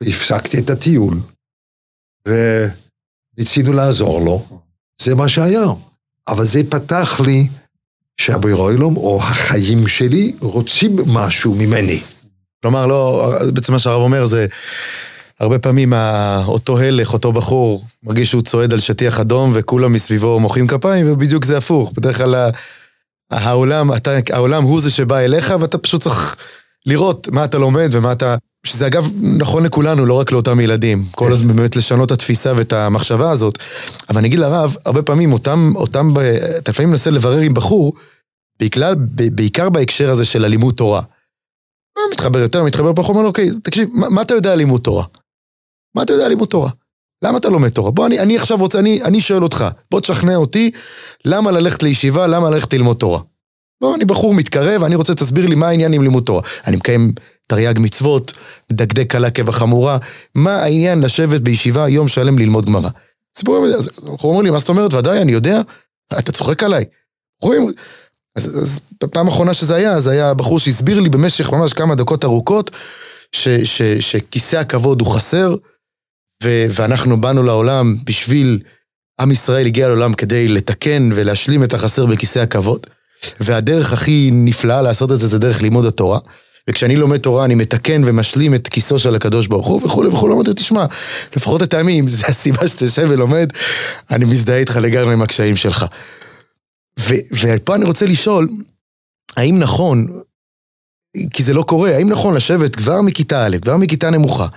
הפסקתי 0.07 0.59
את 0.59 0.69
הטיול, 0.69 1.19
וניסינו 2.27 3.73
לעזור 3.73 4.21
לו, 4.21 4.45
זה 5.01 5.15
מה 5.15 5.29
שהיה. 5.29 5.65
אבל 6.27 6.43
זה 6.43 6.61
פתח 6.69 7.19
לי 7.25 7.47
שהבירוילום 8.21 8.97
או 8.97 9.19
החיים 9.21 9.87
שלי 9.87 10.33
רוצים 10.41 10.95
משהו 11.05 11.55
ממני. 11.55 12.01
כלומר, 12.61 12.85
לא, 12.85 13.33
בעצם 13.53 13.73
מה 13.73 13.79
שהרב 13.79 14.01
אומר 14.01 14.25
זה, 14.25 14.47
הרבה 15.39 15.59
פעמים 15.59 15.93
אותו 16.45 16.79
הלך, 16.79 17.13
אותו 17.13 17.31
בחור, 17.31 17.85
מרגיש 18.03 18.29
שהוא 18.29 18.41
צועד 18.41 18.73
על 18.73 18.79
שטיח 18.79 19.19
אדום 19.19 19.51
וכולם 19.53 19.93
מסביבו 19.93 20.39
מוחאים 20.39 20.67
כפיים, 20.67 21.11
ובדיוק 21.11 21.45
זה 21.45 21.57
הפוך. 21.57 21.91
בדרך 21.95 22.17
כלל 22.17 22.49
העולם, 23.31 23.93
אתה, 23.93 24.11
העולם 24.29 24.63
הוא 24.63 24.81
זה 24.81 24.91
שבא 24.91 25.19
אליך, 25.19 25.53
ואתה 25.59 25.77
פשוט 25.77 26.01
צריך 26.01 26.37
לראות 26.85 27.27
מה 27.31 27.45
אתה 27.45 27.57
לומד 27.57 27.89
ומה 27.91 28.11
אתה 28.11 28.35
שזה 28.65 28.87
אגב 28.87 29.11
נכון 29.21 29.63
לכולנו, 29.63 30.05
לא 30.05 30.13
רק 30.13 30.31
לאותם 30.31 30.59
ילדים. 30.59 31.05
כל. 31.11 31.31
הזמן 31.31 31.55
באמת 31.55 31.75
לשנות 31.75 32.07
את 32.07 32.11
התפיסה 32.11 32.53
ואת 32.57 32.73
המחשבה 32.73 33.31
הזאת. 33.31 33.59
אבל 34.09 34.17
אני 34.17 34.27
אגיד 34.27 34.39
לרב, 34.39 34.75
הרבה 34.85 35.01
פעמים 35.01 35.33
אותם, 35.33 35.73
אותם, 35.75 36.13
אתה 36.57 36.71
לפעמים 36.71 36.89
מנסה 36.89 37.11
לברר 37.11 37.39
עם 37.39 37.53
בחור, 37.53 37.93
בעיקר, 38.59 38.93
בעיקר 39.31 39.69
בהקשר 39.69 40.11
הזה 40.11 40.25
של 40.25 40.45
הלימוד 40.45 40.73
תורה. 40.73 41.01
מתחבר 42.11 42.39
יותר, 42.39 42.63
מתחבר 42.63 42.93
פחות, 42.93 43.09
אומר 43.09 43.21
לו, 43.21 43.27
אוקיי, 43.27 43.49
תקשיב, 43.63 43.89
מה, 43.93 44.09
מה 44.09 44.21
אתה 44.21 44.33
יודע 44.33 44.51
על 44.51 44.57
לימוד 44.57 44.81
תורה? 44.81 45.05
מה 45.95 46.03
אתה 46.03 46.13
יודע 46.13 46.23
על 46.23 46.29
לימוד 46.29 46.49
תורה? 46.49 46.69
למה 47.23 47.37
אתה 47.37 47.49
לומד 47.49 47.69
תורה? 47.69 47.91
בוא, 47.91 48.05
אני, 48.05 48.19
אני 48.19 48.35
עכשיו 48.35 48.57
רוצה, 48.57 48.79
אני, 48.79 49.03
אני 49.03 49.21
שואל 49.21 49.43
אותך, 49.43 49.65
בוא 49.91 49.99
תשכנע 49.99 50.35
אותי, 50.35 50.71
למה 51.25 51.51
ללכת 51.51 51.83
לישיבה, 51.83 52.27
למה 52.27 52.49
ללכת 52.49 52.73
ללמוד 52.73 52.97
תורה? 52.97 53.19
בוא, 53.83 53.95
אני 53.95 54.05
בחור 54.05 54.33
מתקרב, 54.33 54.83
אני 54.83 54.95
רוצה, 54.95 55.13
תסביר 55.13 55.45
לי 55.45 55.55
מה 55.55 55.67
העניין 55.67 55.93
עם 55.93 56.03
לימוד 56.03 56.23
תורה. 56.23 56.41
אני 56.67 56.75
מקיים 56.75 57.11
תרי"ג 57.47 57.79
מצוות, 57.79 58.33
מדקדק 58.71 59.11
קלה 59.11 59.29
כבחמורה, 59.29 59.97
מה 60.35 60.55
העניין 60.55 61.01
לשבת 61.01 61.41
בישיבה 61.41 61.89
יום 61.89 62.07
שלם 62.07 62.39
ללמוד 62.39 62.65
גמרא? 62.65 62.89
סיפורים, 63.37 63.63
אז 63.63 63.89
הוא 64.05 64.31
אומר 64.31 64.41
לי, 64.41 64.49
מה 64.49 64.59
זאת 64.59 64.69
אומרת? 64.69 64.93
ודאי, 64.93 65.21
אני 65.21 65.31
יודע, 65.31 65.61
אתה 66.19 66.31
צוחק 66.31 66.63
עליי. 66.63 66.85
רואים, 67.41 67.71
אז, 68.35 68.61
אז 68.61 68.79
בפעם 69.03 69.25
האחרונה 69.25 69.53
שזה 69.53 69.75
היה, 69.75 69.99
זה 69.99 70.11
היה 70.11 70.33
בחור 70.33 70.59
שהסביר 70.59 70.99
לי 70.99 71.09
במשך 71.09 71.51
ממש 71.51 71.73
כמה 71.73 71.95
דקות 71.95 72.25
ארוכות, 72.25 72.71
ש, 73.31 73.47
ש, 73.49 73.81
שכיסא 73.81 74.55
הכבוד 74.55 75.01
הוא 75.01 75.15
חסר, 75.15 75.55
ו, 76.43 76.65
ואנחנו 76.69 77.21
באנו 77.21 77.43
לעולם 77.43 77.95
בשביל, 78.05 78.59
עם 79.21 79.31
ישראל 79.31 79.65
הגיע 79.65 79.87
לעולם 79.87 80.13
כדי 80.13 80.47
לתקן 80.47 81.09
ולהשלים 81.15 81.63
את 81.63 81.73
החסר 81.73 82.05
בכיסא 82.05 82.39
הכבוד. 82.39 82.87
והדרך 83.39 83.93
הכי 83.93 84.29
נפלאה 84.33 84.81
לעשות 84.81 85.11
את 85.11 85.19
זה, 85.19 85.27
זה 85.27 85.39
דרך 85.39 85.61
לימוד 85.61 85.85
התורה. 85.85 86.19
וכשאני 86.69 86.95
לומד 86.95 87.17
תורה 87.17 87.45
אני 87.45 87.55
מתקן 87.55 88.01
ומשלים 88.05 88.55
את 88.55 88.67
כיסו 88.67 88.99
של 88.99 89.15
הקדוש 89.15 89.47
ברוך 89.47 89.67
הוא 89.67 89.81
וכולי 89.85 90.09
וכולי. 90.09 90.33
אמרתי, 90.33 90.53
תשמע, 90.53 90.85
לפחות 91.35 91.63
את 91.63 91.73
הימים, 91.73 92.07
זה 92.07 92.27
הסיבה 92.27 92.67
שאתה 92.67 92.85
יושב 92.85 93.05
ולומד, 93.09 93.49
אני 94.11 94.25
מזדהה 94.25 94.57
איתך 94.57 94.75
לגמרי 94.81 95.13
עם 95.13 95.21
הקשיים 95.21 95.55
שלך. 95.55 95.85
ופה 97.41 97.75
אני 97.75 97.85
רוצה 97.85 98.05
לשאול, 98.05 98.49
האם 99.37 99.59
נכון, 99.59 100.07
כי 101.33 101.43
זה 101.43 101.53
לא 101.53 101.63
קורה, 101.63 101.95
האם 101.95 102.09
נכון 102.09 102.35
לשבת 102.35 102.75
כבר 102.75 103.01
מכיתה 103.01 103.45
א', 103.45 103.57
כבר 103.61 103.77
מכיתה 103.77 104.09
נמוכה, 104.09 104.47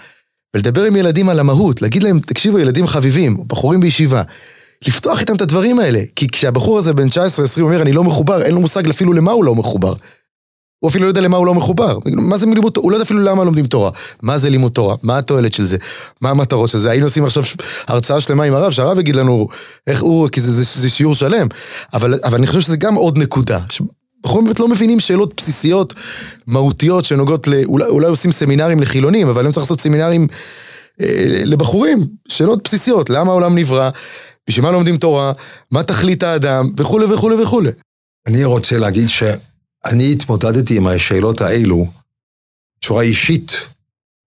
ולדבר 0.55 0.83
עם 0.83 0.97
ילדים 0.97 1.29
על 1.29 1.41
המהות, 1.41 1.83
להגיד 1.83 2.03
להם, 2.03 2.19
תקשיבו, 2.19 2.59
ילדים 2.59 2.87
חביבים, 2.87 3.45
בחורים 3.47 3.81
בישיבה, 3.81 4.23
לפתוח 4.87 5.21
איתם 5.21 5.35
את 5.35 5.41
הדברים 5.41 5.79
האלה. 5.79 6.01
כי 6.17 6.29
כשהבחור 6.29 6.79
הזה 6.79 6.93
בן 6.93 7.07
19-20 7.09 7.61
אומר, 7.61 7.83
אני 7.83 7.93
לא 7.93 8.05
מחובר, 8.05 8.43
אין 8.43 8.55
לו 8.55 8.61
מושג 8.61 8.89
אפילו 8.89 9.13
למה 9.13 9.33
הוא 9.33 9.45
לא 9.45 9.55
מחובר. 9.55 9.95
הוא 10.79 10.91
אפילו 10.91 11.05
לא 11.05 11.11
יודע 11.11 11.21
למה 11.21 11.37
הוא 11.37 11.47
לא 11.47 11.55
מחובר. 11.55 11.99
מה 12.07 12.37
זה 12.37 12.47
לימוד 12.47 12.73
תורה? 12.73 12.85
הוא 12.85 12.91
לא 12.91 12.97
יודע 12.97 13.05
אפילו 13.05 13.21
למה 13.21 13.45
לומדים 13.45 13.67
תורה. 13.67 13.91
מה 14.23 14.39
זה 14.39 14.51
לימוד 14.51 14.73
תורה? 14.73 14.97
מה 15.03 15.19
התועלת 15.19 15.53
של 15.53 15.65
זה? 15.65 15.77
מה 16.21 16.31
המטרות 16.31 16.69
של 16.69 16.79
זה? 16.79 16.91
היינו 16.91 17.07
עושים 17.07 17.25
עכשיו 17.25 17.43
הרצאה 17.87 18.21
שלמה 18.21 18.45
עם 18.45 18.55
הרב, 18.55 18.73
שהרב 18.73 18.99
יגיד 18.99 19.17
לנו 19.17 19.49
איך 19.87 20.03
הוא, 20.03 20.29
כי 20.29 20.41
זה, 20.41 20.53
זה, 20.53 20.81
זה 20.81 20.91
שיעור 20.91 21.15
שלם. 21.15 21.47
אבל, 21.95 22.15
אבל 22.25 22.35
אני 22.35 22.47
חושב 22.47 22.61
שזה 22.61 22.77
גם 22.77 22.95
עוד 22.95 23.19
נקודה. 23.19 23.61
בחורים 24.25 24.45
באמת 24.45 24.61
לא 24.61 24.69
מבינים 24.69 25.01
שאלות 25.01 25.35
בסיסיות, 25.37 25.95
מהותיות, 26.47 27.05
שנוגעות 27.05 27.49
ל... 27.49 27.65
אולי, 27.65 27.87
אולי 27.87 28.07
עושים 28.07 28.33
סמינרים 28.33 28.81
לחילונים, 28.81 29.29
אבל 29.29 29.47
הם 29.47 29.53
צריכים 29.53 29.63
לעשות 29.63 29.81
סמינרים 29.81 30.27
אה, 31.01 31.43
לבחורים. 31.45 32.07
שאלות 32.29 32.61
בסיסיות, 32.65 33.11
למה 33.11 33.31
העולם 33.31 33.59
נברא? 33.59 33.91
בשביל 34.49 34.65
מה 34.65 34.73
לומדים 34.73 34.97
תורה? 34.97 35.33
מה 35.71 35.83
תכלית 35.83 36.23
האדם? 36.23 36.73
וכולי 36.77 37.07
וכולי 37.07 37.43
וכולי. 37.43 37.71
אני 38.27 38.45
רוצה 38.45 38.79
להגיד 38.79 39.09
ש... 39.09 39.23
אני 39.85 40.13
התמודדתי 40.13 40.77
עם 40.77 40.87
השאלות 40.87 41.41
האלו 41.41 41.87
בצורה 42.79 43.03
אישית 43.03 43.53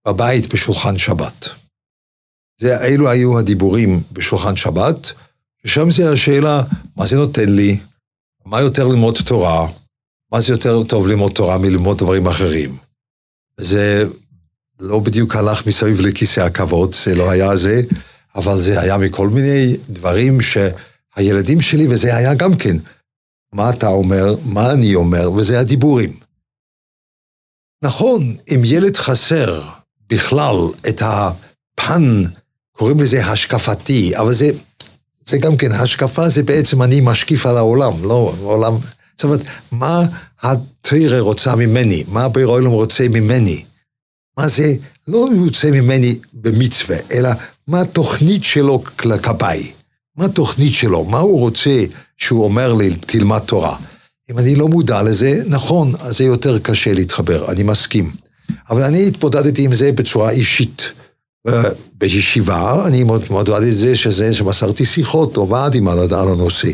בבית 0.08 0.54
בשולחן 0.54 0.98
שבת. 0.98 1.50
זה, 2.62 2.86
אלו 2.86 3.10
היו 3.10 3.40
הדיבורים 3.40 4.02
בשולחן 4.12 4.56
שבת, 4.56 5.12
ושם 5.66 5.92
זה 5.92 6.12
השאלה, 6.12 6.62
מה 6.96 7.06
זה 7.06 7.18
נותן 7.18 7.50
לי? 7.50 7.80
מה 8.46 8.62
יותר 8.62 8.88
ללמוד 8.88 9.18
תורה? 9.26 9.68
מה 10.32 10.42
זה 10.42 10.54
יותר 10.54 10.84
טוב 10.84 11.08
ללמוד 11.08 11.32
תורה 11.32 11.58
מללמוד 11.58 11.98
דברים 11.98 12.28
אחרים? 12.28 12.78
זה 13.58 14.06
לא 14.80 15.00
בדיוק 15.00 15.36
הלך 15.36 15.68
מסביב 15.68 16.02
לכיסא 16.02 16.40
הכבוד, 16.40 16.94
זה 16.94 17.16
לא 17.16 17.30
היה 17.30 17.56
זה, 17.56 17.82
אבל 18.36 18.60
זה 18.60 18.82
היה 18.82 18.98
מכל 18.98 19.30
מיני 19.30 19.78
דברים 19.90 20.38
שהילדים 20.42 21.62
שלי, 21.62 21.88
וזה 21.88 22.16
היה 22.16 22.34
גם 22.34 22.54
כן, 22.54 22.78
מה 23.54 23.70
אתה 23.70 23.88
אומר, 23.88 24.36
מה 24.46 24.72
אני 24.72 24.96
אומר, 24.96 25.32
וזה 25.32 25.60
הדיבורים. 25.60 26.14
נכון, 27.84 28.36
אם 28.54 28.62
ילד 28.66 28.98
חסר 28.98 29.62
בכלל 30.10 30.56
את 30.90 31.02
הפן, 31.06 32.24
קוראים 32.72 33.00
לזה 33.00 33.26
השקפתי, 33.26 34.18
אבל 34.18 34.34
זה, 34.34 34.50
זה 35.26 35.38
גם 35.38 35.58
כן, 35.58 35.72
השקפה 35.72 36.30
זה 36.30 36.44
בעצם 36.44 36.82
אני 36.82 37.02
משקיף 37.02 37.46
על 37.46 37.58
העולם, 37.58 38.04
לא 38.04 38.34
העולם. 38.40 38.74
זאת 39.18 39.24
אומרת, 39.24 39.40
מה 39.72 40.06
התרא 40.42 41.20
רוצה 41.20 41.56
ממני? 41.56 42.04
מה 42.08 42.24
הביר 42.24 42.50
העולם 42.50 42.72
רוצה 42.72 43.08
ממני? 43.10 43.64
מה 44.38 44.48
זה, 44.48 44.76
לא 45.08 45.28
רוצה 45.40 45.72
ממני 45.72 46.18
במצווה, 46.34 46.98
אלא 47.12 47.30
מה 47.70 47.82
התוכנית 47.82 48.44
שלו 48.44 48.84
כלפיי? 48.84 49.72
מה 50.16 50.26
התוכנית 50.26 50.74
שלו? 50.74 51.04
מה 51.04 51.20
הוא 51.20 51.40
רוצה 51.40 51.86
שהוא 52.18 52.44
אומר 52.44 52.74
לי, 52.74 52.96
תלמד 52.96 53.40
תורה? 53.40 53.78
אם 54.32 54.40
אני 54.40 54.56
לא 54.56 54.68
מודע 54.68 55.04
לזה, 55.04 55.44
נכון, 55.48 55.94
אז 56.00 56.18
זה 56.18 56.24
יותר 56.24 56.60
קשה 56.60 56.94
להתחבר, 56.94 57.52
אני 57.52 57.64
מסכים. 57.64 58.12
אבל 58.70 58.82
אני 58.82 59.08
התמודדתי 59.08 59.66
עם 59.66 59.74
זה 59.74 59.92
בצורה 59.92 60.30
אישית. 60.30 60.94
בישיבה, 61.94 62.88
אני 62.88 63.04
התמודדתי 63.16 63.66
עם 63.66 63.72
זה 63.72 63.96
שזה 63.96 64.34
שמסרתי 64.34 64.86
שיחות 64.86 65.38
או 65.38 65.50
ועדים 65.50 65.88
על, 65.88 66.00
הנושא. 66.14 66.72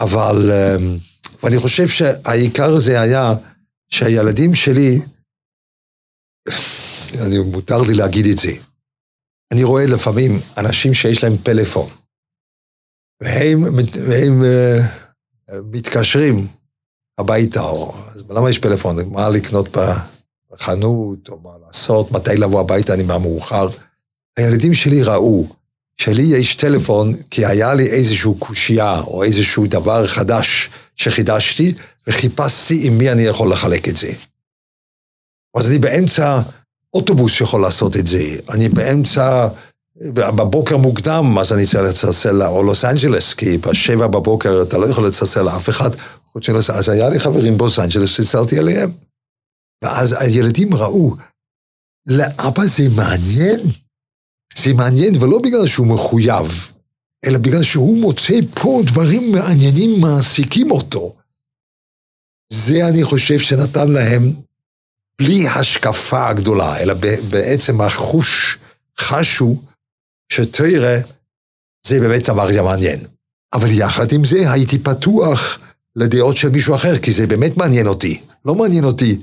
אבל 0.00 0.50
אמ, 0.52 0.96
אני 1.44 1.58
חושב 1.58 1.88
שהעיקר 1.88 2.80
זה 2.80 3.00
היה 3.00 3.34
שהילדים 3.88 4.54
שלי, 4.54 5.00
אני, 7.20 7.38
מותר 7.38 7.82
לי 7.82 7.94
להגיד 7.94 8.26
את 8.26 8.38
זה, 8.38 8.52
אני 9.52 9.64
רואה 9.64 9.86
לפעמים 9.86 10.40
אנשים 10.56 10.94
שיש 10.94 11.24
להם 11.24 11.36
פלאפון, 11.36 11.88
והם, 13.22 13.62
והם 14.08 14.42
uh, 14.42 15.54
מתקשרים 15.64 16.46
הביתה, 17.18 17.60
או 17.60 17.94
למה 18.30 18.50
יש 18.50 18.58
פלאפון? 18.58 18.96
מה 19.12 19.28
לקנות 19.28 19.76
בחנות, 20.52 21.28
או 21.28 21.40
מה 21.40 21.50
לעשות, 21.66 22.12
מתי 22.12 22.36
לבוא 22.36 22.60
הביתה, 22.60 22.94
אני 22.94 23.02
מהמאוחר. 23.02 23.68
הילדים 24.36 24.74
שלי 24.74 25.02
ראו 25.02 25.46
שלי 26.00 26.22
יש 26.22 26.54
טלפון 26.54 27.12
כי 27.30 27.46
היה 27.46 27.74
לי 27.74 27.86
איזושהי 27.86 28.32
קושייה 28.38 29.00
או 29.00 29.24
איזשהו 29.24 29.66
דבר 29.66 30.06
חדש 30.06 30.70
שחידשתי, 30.96 31.74
וחיפשתי 32.06 32.86
עם 32.86 32.98
מי 32.98 33.12
אני 33.12 33.22
יכול 33.22 33.52
לחלק 33.52 33.88
את 33.88 33.96
זה. 33.96 34.12
אז 35.56 35.70
אני 35.70 35.78
באמצע 35.78 36.40
אוטובוס 36.94 37.40
יכול 37.40 37.60
לעשות 37.60 37.96
את 37.96 38.06
זה, 38.06 38.36
אני 38.50 38.68
באמצע 38.68 39.48
בבוקר 40.14 40.76
מוקדם, 40.76 41.38
אז 41.38 41.52
אני 41.52 41.66
צריך 41.66 41.82
לצלצל 41.82 42.42
או 42.42 42.62
לוס 42.62 42.84
אנג'לס, 42.84 43.34
כי 43.34 43.58
בשבע 43.58 44.06
בבוקר 44.06 44.62
אתה 44.62 44.78
לא 44.78 44.86
יכול 44.86 45.06
לצלצל 45.06 45.42
לאף 45.42 45.68
אחד 45.68 45.90
אז 46.74 46.88
היה 46.88 47.08
לי 47.10 47.18
חברים 47.18 47.58
בלוס 47.58 47.78
אנג'לס, 47.78 48.16
צלצלתי 48.16 48.58
אליהם. 48.58 48.92
ואז 49.84 50.16
הילדים 50.18 50.74
ראו, 50.74 51.16
לאבא 52.08 52.64
זה 52.66 52.88
מעניין. 52.96 53.60
זה 54.56 54.74
מעניין, 54.74 55.22
ולא 55.22 55.38
בגלל 55.38 55.66
שהוא 55.66 55.86
מחויב, 55.86 56.72
אלא 57.24 57.38
בגלל 57.38 57.62
שהוא 57.62 57.98
מוצא 57.98 58.34
פה 58.54 58.80
דברים 58.86 59.22
מעניינים 59.32 60.00
מעסיקים 60.00 60.70
אותו. 60.70 61.16
זה 62.52 62.88
אני 62.88 63.04
חושב 63.04 63.38
שנתן 63.38 63.88
להם, 63.88 64.32
בלי 65.20 65.48
השקפה 65.48 66.32
גדולה, 66.32 66.78
אלא 66.78 66.94
בעצם 67.30 67.80
החוש, 67.80 68.58
חשו 68.98 69.62
שתראה, 70.32 71.00
זה 71.86 72.00
באמת 72.00 72.28
דבר 72.28 72.62
מעניין. 72.62 73.00
אבל 73.54 73.68
יחד 73.70 74.12
עם 74.12 74.24
זה 74.24 74.52
הייתי 74.52 74.78
פתוח 74.78 75.58
לדעות 75.96 76.36
של 76.36 76.48
מישהו 76.48 76.74
אחר, 76.74 76.98
כי 76.98 77.12
זה 77.12 77.26
באמת 77.26 77.56
מעניין 77.56 77.86
אותי. 77.86 78.20
לא 78.44 78.54
מעניין 78.54 78.84
אותי 78.84 79.18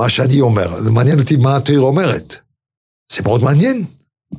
מה 0.00 0.10
שאני 0.10 0.40
אומר, 0.40 0.80
מעניין 0.90 1.18
אותי 1.20 1.36
מה 1.36 1.56
התראה 1.56 1.78
אומרת. 1.78 2.36
זה 3.12 3.22
מאוד 3.22 3.42
מעניין. 3.42 3.84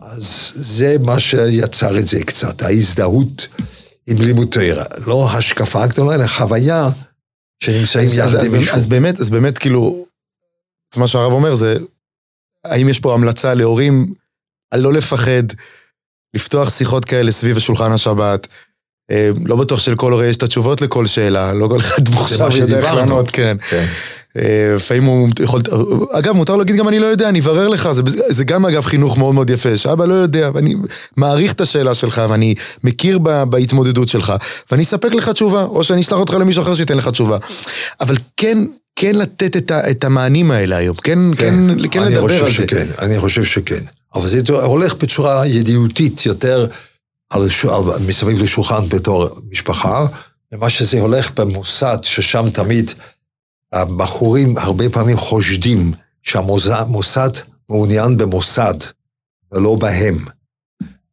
אז 0.01 0.51
זה 0.55 0.95
מה 0.99 1.19
שיצר 1.19 1.99
את 1.99 2.07
זה 2.07 2.23
קצת, 2.23 2.61
ההזדהות 2.61 3.47
עם 4.07 4.17
לימוד 4.17 4.47
תראה. 4.51 4.85
לא 5.07 5.29
השקפה 5.31 5.87
גדולה, 5.87 6.15
אלא 6.15 6.27
חוויה 6.27 6.89
שנמצאים 7.63 8.09
יחד 8.13 8.45
עם 8.45 8.51
מישהו. 8.51 8.75
אז 8.75 8.87
באמת, 8.87 9.19
אז 9.19 9.29
באמת, 9.29 9.57
כאילו, 9.57 10.04
מה 10.97 11.07
שהרב 11.07 11.31
אומר 11.31 11.55
זה, 11.55 11.77
האם 12.65 12.89
יש 12.89 12.99
פה 12.99 13.13
המלצה 13.13 13.53
להורים 13.53 14.05
על 14.71 14.79
לא 14.79 14.93
לפחד, 14.93 15.43
לפתוח 16.33 16.69
שיחות 16.69 17.05
כאלה 17.05 17.31
סביב 17.31 17.57
השולחן 17.57 17.91
השבת. 17.91 18.47
אה, 19.11 19.29
לא 19.45 19.55
בטוח 19.55 19.79
שלכל 19.79 20.11
הורה 20.11 20.25
יש 20.25 20.37
את 20.37 20.43
התשובות 20.43 20.81
לכל 20.81 21.05
שאלה, 21.05 21.53
לא 21.53 21.67
כל 21.67 21.79
אחד 21.79 22.09
מוכשר 22.09 22.57
יודע 22.57 22.77
איך 22.77 22.93
לענות, 22.93 23.31
כן. 23.31 23.57
כן. 23.69 23.85
אה, 24.37 24.73
לפעמים 24.75 25.03
הוא 25.03 25.29
יכול... 25.39 25.61
אגב, 26.11 26.35
מותר 26.35 26.55
להגיד 26.55 26.75
גם 26.75 26.87
אני 26.87 26.99
לא 26.99 27.05
יודע, 27.05 27.29
אני 27.29 27.39
אברר 27.39 27.67
לך, 27.67 27.91
זה, 27.91 28.01
זה 28.29 28.43
גם 28.43 28.65
אגב 28.65 28.85
חינוך 28.85 29.17
מאוד 29.17 29.35
מאוד 29.35 29.49
יפה, 29.49 29.77
שאבא 29.77 30.05
לא 30.05 30.13
יודע, 30.13 30.49
ואני 30.53 30.75
מעריך 31.17 31.53
את 31.53 31.61
השאלה 31.61 31.93
שלך, 31.93 32.21
ואני 32.29 32.55
מכיר 32.83 33.19
ב, 33.23 33.43
בהתמודדות 33.43 34.09
שלך, 34.09 34.33
ואני 34.71 34.83
אספק 34.83 35.13
לך 35.13 35.29
תשובה, 35.29 35.63
או 35.63 35.83
שאני 35.83 36.01
אשלח 36.01 36.19
אותך 36.19 36.33
למישהו 36.33 36.61
אחר 36.61 36.75
שייתן 36.75 36.97
לך 36.97 37.07
תשובה. 37.07 37.37
אבל 38.01 38.15
כן, 38.37 38.57
כן 38.95 39.15
לתת 39.15 39.57
את, 39.57 39.71
ה, 39.71 39.91
את 39.91 40.03
המענים 40.03 40.51
האלה 40.51 40.77
היום, 40.77 40.95
כן, 40.95 41.19
כן, 41.37 41.49
כן, 41.81 41.89
כן 41.91 42.03
לדבר 42.03 42.45
על 42.45 42.51
שכן, 42.51 42.87
זה. 42.87 43.05
אני 43.05 43.19
חושב 43.19 43.43
שכן. 43.43 43.83
אבל 44.15 44.27
זה 44.27 44.41
הולך 44.49 44.95
בצורה 44.95 45.47
ידידותית 45.47 46.25
יותר 46.25 46.67
על, 47.29 47.41
על, 47.69 47.83
מסביב 48.07 48.41
לשולחן 48.41 48.89
בתור 48.89 49.29
משפחה, 49.51 50.05
ומה 50.51 50.69
שזה 50.69 50.99
הולך 50.99 51.31
במוסד, 51.39 51.97
ששם 52.01 52.49
תמיד 52.49 52.91
הבחורים 53.73 54.57
הרבה 54.57 54.89
פעמים 54.89 55.17
חושדים 55.17 55.91
שהמוסד 56.23 57.31
מעוניין 57.69 58.17
במוסד 58.17 58.73
ולא 59.53 59.75
בהם. 59.75 60.25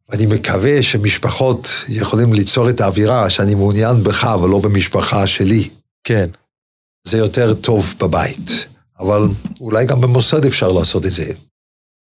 ואני 0.08 0.26
מקווה 0.26 0.82
שמשפחות 0.82 1.68
יכולים 1.88 2.32
ליצור 2.32 2.70
את 2.70 2.80
האווירה 2.80 3.30
שאני 3.30 3.54
מעוניין 3.54 4.02
בך 4.02 4.36
ולא 4.42 4.58
במשפחה 4.58 5.26
שלי. 5.26 5.68
כן. 6.04 6.28
זה 7.04 7.18
יותר 7.18 7.54
טוב 7.54 7.94
בבית, 8.00 8.66
אבל 9.00 9.28
אולי 9.60 9.86
גם 9.86 10.00
במוסד 10.00 10.44
אפשר 10.44 10.72
לעשות 10.72 11.06
את 11.06 11.12
זה. 11.12 11.32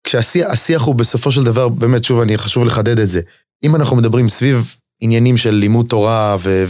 כשהשיח 0.04 0.82
הוא 0.82 0.94
בסופו 0.94 1.32
של 1.32 1.44
דבר, 1.44 1.68
באמת, 1.68 2.04
שוב, 2.04 2.20
אני 2.20 2.38
חשוב 2.38 2.64
לחדד 2.64 2.98
את 2.98 3.08
זה. 3.08 3.20
אם 3.64 3.76
אנחנו 3.76 3.96
מדברים 3.96 4.28
סביב 4.28 4.76
עניינים 5.00 5.36
של 5.36 5.50
לימוד 5.50 5.86
תורה 5.86 6.36
ו- 6.40 6.64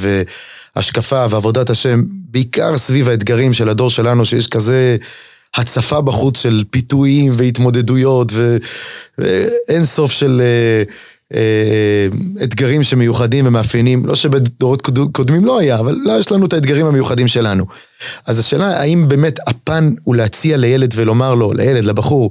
והשקפה 0.76 1.26
ועבודת 1.30 1.70
השם, 1.70 2.02
בעיקר 2.08 2.78
סביב 2.78 3.08
האתגרים 3.08 3.52
של 3.52 3.68
הדור 3.68 3.90
שלנו, 3.90 4.24
שיש 4.24 4.48
כזה 4.48 4.96
הצפה 5.56 6.00
בחוץ 6.00 6.42
של 6.42 6.64
פיתויים 6.70 7.32
והתמודדויות 7.36 8.32
ו- 8.32 8.56
ואין 9.18 9.84
סוף 9.84 10.12
של... 10.12 10.42
uh, 10.88 10.92
אתגרים 12.42 12.82
שמיוחדים 12.82 13.46
ומאפיינים, 13.46 14.06
לא 14.06 14.14
שבדורות 14.14 14.82
קודמים 15.12 15.44
לא 15.44 15.58
היה, 15.58 15.78
אבל 15.78 15.98
לא, 16.04 16.12
יש 16.12 16.32
לנו 16.32 16.46
את 16.46 16.52
האתגרים 16.52 16.86
המיוחדים 16.86 17.28
שלנו. 17.28 17.66
אז 18.26 18.38
השאלה, 18.38 18.80
האם 18.80 19.08
באמת 19.08 19.38
הפן 19.46 19.90
הוא 20.04 20.16
להציע 20.16 20.56
לילד 20.56 20.94
ולומר 20.96 21.34
לו, 21.34 21.52
לילד, 21.52 21.84
לבחור, 21.84 22.30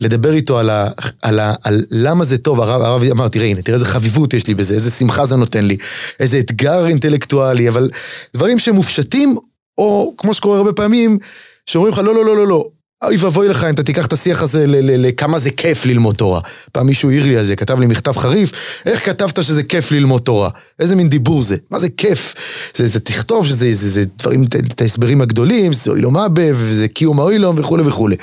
לדבר 0.00 0.32
איתו 0.32 0.58
על, 0.58 0.70
ה, 0.70 0.88
על, 1.22 1.40
ה, 1.40 1.54
על 1.64 1.84
למה 1.90 2.24
זה 2.24 2.38
טוב, 2.38 2.60
הרב, 2.60 2.82
הרב 2.82 3.02
אמר, 3.10 3.28
תראה, 3.28 3.46
הנה, 3.46 3.62
תראה 3.62 3.74
איזה 3.74 3.86
חביבות 3.86 4.34
יש 4.34 4.46
לי 4.46 4.54
בזה, 4.54 4.74
איזה 4.74 4.90
שמחה 4.90 5.26
זה 5.26 5.36
נותן 5.36 5.64
לי, 5.64 5.76
איזה 6.20 6.38
אתגר 6.38 6.86
אינטלקטואלי, 6.86 7.68
אבל 7.68 7.90
דברים 8.34 8.58
שמופשטים, 8.58 9.36
או 9.78 10.14
כמו 10.18 10.34
שקורה 10.34 10.56
הרבה 10.56 10.72
פעמים, 10.72 11.18
שאומרים 11.66 11.92
לך, 11.92 11.98
לא, 11.98 12.14
לא, 12.14 12.24
לא, 12.24 12.36
לא, 12.36 12.46
לא, 12.46 12.68
אוי 13.04 13.16
ואבוי 13.16 13.48
לך 13.48 13.64
אם 13.64 13.74
אתה 13.74 13.82
תיקח 13.82 14.06
את 14.06 14.12
השיח 14.12 14.42
הזה 14.42 14.64
לכמה 14.68 15.38
זה 15.38 15.50
כיף 15.50 15.86
ללמוד 15.86 16.14
תורה. 16.14 16.40
פעם 16.72 16.86
מישהו 16.86 17.10
העיר 17.10 17.24
לי 17.24 17.36
על 17.36 17.44
זה, 17.44 17.56
כתב 17.56 17.80
לי 17.80 17.86
מכתב 17.86 18.12
חריף, 18.12 18.52
איך 18.86 19.06
כתבת 19.06 19.42
שזה 19.42 19.62
כיף 19.62 19.90
ללמוד 19.90 20.22
תורה? 20.22 20.50
איזה 20.78 20.96
מין 20.96 21.08
דיבור 21.08 21.42
זה? 21.42 21.56
מה 21.70 21.78
זה 21.78 21.88
כיף? 21.88 22.34
זה, 22.74 22.86
זה 22.86 23.00
תכתוב 23.00 23.46
שזה 23.46 23.68
זה, 23.72 23.90
זה 23.90 24.04
דברים, 24.18 24.44
את 24.72 24.80
ההסברים 24.80 25.20
הגדולים, 25.20 25.72
זה 25.72 25.90
אוי 25.90 26.00
לו 26.00 26.10
מבה, 26.10 26.42
וזה 26.54 26.88
קיום 26.88 27.20
האוילום 27.20 27.58
וכולי 27.58 27.82
וכולי. 27.82 28.16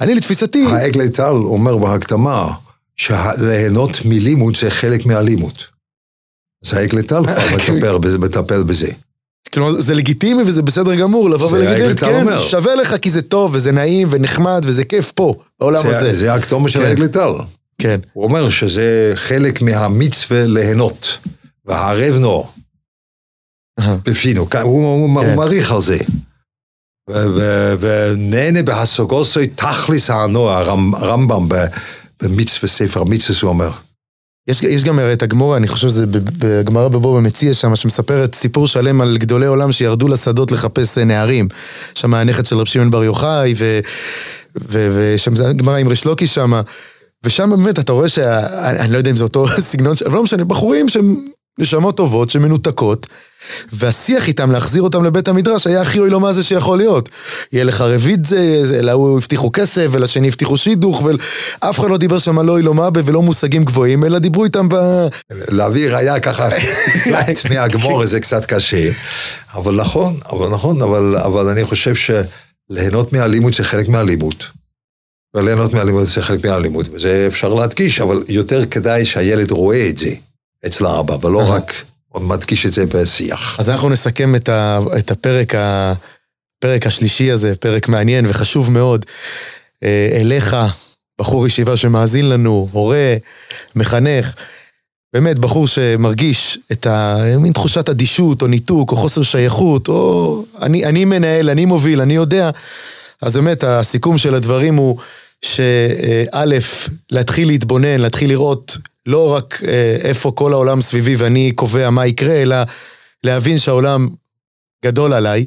אני 0.00 0.14
לתפיסתי... 0.14 0.64
העגלי 0.66 1.10
טל 1.10 1.22
אומר 1.22 1.76
בהקדמה, 1.76 2.52
שליהנות 2.96 3.98
מלימוד 4.04 4.56
זה 4.56 4.70
חלק 4.70 5.06
מהלימוד. 5.06 5.54
אז 6.64 6.74
העגלי 6.74 7.02
טל 7.02 7.22
כבר 7.80 7.98
מטפל 8.18 8.62
בזה. 8.62 8.88
כלומר, 9.52 9.70
זה 9.70 9.94
לגיטימי 9.94 10.42
וזה 10.42 10.62
בסדר 10.62 10.94
גמור 10.94 11.30
לבוא 11.30 11.52
ולהגיד, 11.52 12.00
כן, 12.00 12.20
אומר. 12.20 12.38
שווה 12.38 12.74
לך 12.74 12.96
כי 13.02 13.10
זה 13.10 13.22
טוב 13.22 13.50
וזה 13.54 13.72
נעים 13.72 14.08
ונחמד 14.10 14.62
וזה 14.66 14.84
כיף 14.84 15.12
פה, 15.12 15.34
בעולם 15.60 15.82
זה, 15.82 15.88
הזה. 15.88 16.16
זה 16.16 16.32
של 16.68 16.80
כן. 16.80 16.84
האגלטל. 16.84 17.30
כן. 17.78 18.00
הוא 18.12 18.24
אומר 18.24 18.48
שזה 18.48 19.12
חלק 19.14 19.62
מהמצווה 19.62 20.46
ליהנות, 20.46 21.18
והערב 21.64 22.14
נו. 22.18 22.46
בפינו, 24.04 24.40
הוא, 24.40 24.50
הוא, 24.62 25.20
כן. 25.22 25.28
הוא 25.28 25.36
מעריך 25.36 25.72
על 25.72 25.80
זה. 25.80 25.98
ונהנה 27.80 28.62
בהשגוסוי 28.62 29.46
תכליס 29.46 30.10
הנוע, 30.10 30.56
הרמב"ם 30.56 31.48
במצווה, 32.22 32.68
ספר 32.68 33.00
המצווה, 33.00 33.38
הוא 33.42 33.48
אומר. 33.48 33.70
יש, 34.48 34.62
יש 34.62 34.84
גם 34.84 35.00
את 35.12 35.22
הגמורה, 35.22 35.56
אני 35.56 35.68
חושב 35.68 35.88
שזה 35.88 36.06
בגמרא 36.06 36.88
בבוא 36.88 37.20
במציע 37.20 37.54
שם, 37.54 37.76
שמספרת 37.76 38.34
סיפור 38.34 38.66
שלם 38.66 39.00
על 39.00 39.18
גדולי 39.18 39.46
עולם 39.46 39.72
שירדו 39.72 40.08
לשדות 40.08 40.52
לחפש 40.52 40.98
אה, 40.98 41.04
נערים. 41.04 41.48
שם 41.94 42.14
הנכד 42.14 42.46
של 42.46 42.56
רב 42.56 42.66
שמעון 42.66 42.90
בר 42.90 43.04
יוחאי, 43.04 43.54
ושם 44.68 45.36
זה 45.36 45.52
גמרא 45.56 45.76
עם 45.76 45.88
ריש 45.88 46.06
שם. 46.24 46.52
ושם 47.24 47.50
באמת 47.50 47.78
אתה 47.78 47.92
רואה 47.92 48.08
שה... 48.08 48.46
אני 48.68 48.92
לא 48.92 48.98
יודע 48.98 49.10
אם 49.10 49.16
זה 49.16 49.24
אותו 49.24 49.48
סגנון, 49.70 49.94
אבל 50.06 50.14
לא 50.14 50.22
משנה, 50.22 50.44
בחורים 50.44 50.88
שהם 50.88 51.16
נשמות 51.58 51.96
טובות, 51.96 52.30
שמנותקות, 52.30 53.06
והשיח 53.72 54.28
איתם, 54.28 54.50
להחזיר 54.52 54.82
אותם 54.82 55.04
לבית 55.04 55.28
המדרש, 55.28 55.66
היה 55.66 55.80
הכי 55.80 55.98
אוי 55.98 56.10
לו 56.10 56.20
מה 56.20 56.32
זה 56.32 56.42
שיכול 56.42 56.78
להיות. 56.78 57.08
יהיה 57.52 57.64
לך 57.64 57.80
רביד 57.80 58.26
זה, 58.26 58.82
להוא 58.82 59.18
הבטיחו 59.18 59.50
כסף, 59.52 59.86
ולשני 59.92 60.28
הבטיחו 60.28 60.56
שידוך, 60.56 61.02
ואף 61.02 61.80
אחד 61.80 61.90
לא 61.90 61.96
דיבר 61.96 62.18
שם 62.18 62.38
על 62.38 62.50
אוי 62.50 62.62
לו 62.62 62.74
מה 62.74 62.88
ולא 63.04 63.22
מושגים 63.22 63.64
גבוהים, 63.64 64.04
אלא 64.04 64.18
דיברו 64.18 64.44
איתם 64.44 64.68
ב... 64.68 64.74
להביא 65.30 65.90
ראייה 65.90 66.20
ככה, 66.20 66.48
מהגמור 67.50 68.06
זה 68.06 68.20
קצת 68.20 68.46
קשה. 68.46 68.90
אבל 69.54 69.74
נכון, 69.74 70.16
אבל 70.32 70.48
נכון, 70.48 70.82
אבל, 70.82 71.16
אבל 71.16 71.48
אני 71.48 71.64
חושב 71.64 71.94
שליהנות 71.94 73.12
מהלימוד 73.12 73.54
זה 73.54 73.64
חלק 73.64 73.88
מהלימוד. 73.88 74.34
וליהנות 75.34 75.74
מהלימוד 75.74 76.04
זה 76.04 76.22
חלק 76.22 76.46
מהלימוד, 76.46 76.88
וזה 76.92 77.24
אפשר 77.28 77.54
להדגיש, 77.54 78.00
אבל 78.00 78.22
יותר 78.28 78.66
כדאי 78.66 79.04
שהילד 79.04 79.50
רואה 79.50 79.88
את 79.88 79.98
זה. 79.98 80.10
אצל 80.66 80.86
האבא, 80.86 81.26
ולא 81.26 81.50
רק 81.50 81.72
מדגיש 82.14 82.66
את 82.66 82.72
זה 82.72 82.86
בשיח. 82.86 83.56
אז 83.58 83.70
אנחנו 83.70 83.88
נסכם 83.88 84.34
את, 84.34 84.48
ה, 84.48 84.78
את 84.98 85.10
הפרק, 85.10 85.54
ה, 85.54 85.92
הפרק 86.58 86.86
השלישי 86.86 87.30
הזה, 87.30 87.56
פרק 87.56 87.88
מעניין 87.88 88.26
וחשוב 88.28 88.70
מאוד. 88.70 89.06
אה, 89.82 90.08
אליך, 90.20 90.56
בחור 91.20 91.46
ישיבה 91.46 91.76
שמאזין 91.76 92.28
לנו, 92.28 92.68
הורה, 92.72 93.16
מחנך. 93.74 94.34
באמת, 95.12 95.38
בחור 95.38 95.66
שמרגיש 95.66 96.58
את 96.72 96.86
מין 97.38 97.52
תחושת 97.52 97.88
אדישות, 97.88 98.42
או 98.42 98.46
ניתוק, 98.46 98.90
או 98.90 98.96
חוסר 98.96 99.22
שייכות, 99.22 99.88
או 99.88 100.44
אני, 100.62 100.84
אני 100.84 101.04
מנהל, 101.04 101.50
אני 101.50 101.64
מוביל, 101.64 102.00
אני 102.00 102.14
יודע. 102.14 102.50
אז 103.22 103.36
באמת, 103.36 103.64
הסיכום 103.64 104.18
של 104.18 104.34
הדברים 104.34 104.74
הוא 104.74 104.98
שא', 105.42 106.44
להתחיל 107.10 107.48
להתבונן, 107.48 108.00
להתחיל 108.00 108.30
לראות 108.30 108.78
לא 109.08 109.32
רק 109.34 109.60
אה, 109.66 109.96
איפה 110.02 110.32
כל 110.34 110.52
העולם 110.52 110.80
סביבי 110.80 111.16
ואני 111.16 111.52
קובע 111.52 111.90
מה 111.90 112.06
יקרה, 112.06 112.34
אלא 112.34 112.56
להבין 113.24 113.58
שהעולם 113.58 114.08
גדול 114.84 115.12
עליי. 115.12 115.44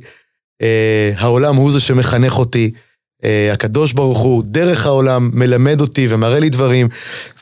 אה, 0.61 1.11
העולם 1.17 1.55
הוא 1.55 1.71
זה 1.71 1.79
שמחנך 1.79 2.39
אותי. 2.39 2.71
אה, 3.23 3.49
הקדוש 3.53 3.93
ברוך 3.93 4.19
הוא, 4.19 4.43
דרך 4.45 4.85
העולם, 4.85 5.29
מלמד 5.33 5.81
אותי 5.81 6.07
ומראה 6.09 6.39
לי 6.39 6.49
דברים, 6.49 6.87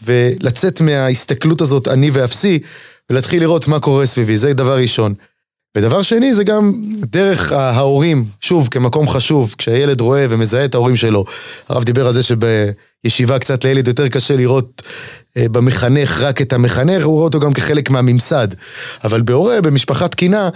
ולצאת 0.01 0.82
מההסתכלות 0.82 1.62
הזאת, 1.62 1.88
אני 1.88 2.10
ואפסי, 2.12 2.60
ולהתחיל 3.10 3.41
לראות 3.41 3.67
מה 3.67 3.79
קורה 3.79 4.05
סביבי, 4.05 4.38
זה 4.38 4.53
דבר 4.53 4.77
ראשון. 4.77 5.13
ודבר 5.77 6.01
שני 6.01 6.34
זה 6.34 6.43
גם 6.43 6.73
דרך 7.05 7.51
ההורים, 7.51 8.25
שוב, 8.41 8.67
כמקום 8.71 9.10
חשוב, 9.10 9.55
כשהילד 9.58 10.01
רואה 10.01 10.25
ומזהה 10.29 10.65
את 10.65 10.75
ההורים 10.75 10.95
שלו. 10.95 11.25
הרב 11.69 11.84
דיבר 11.84 12.08
על 12.08 12.13
זה 12.13 12.21
שבישיבה 12.23 13.39
קצת 13.39 13.65
לילד 13.65 13.88
יותר 13.88 14.08
קשה 14.08 14.36
לראות 14.36 14.82
אה, 15.38 15.49
במחנך 15.49 16.21
רק 16.21 16.41
את 16.41 16.53
המחנך, 16.53 17.05
הוא 17.05 17.13
רואה 17.13 17.23
אותו 17.23 17.39
גם 17.39 17.53
כחלק 17.53 17.89
מהממסד. 17.89 18.47
אבל 19.03 19.21
בהורה, 19.21 19.62
במשפחה 19.62 20.08
תקינה, 20.08 20.49